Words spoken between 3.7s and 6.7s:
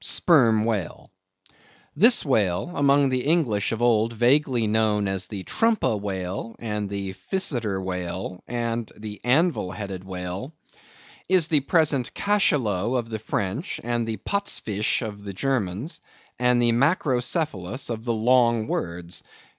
of old vaguely known as the Trumpa whale,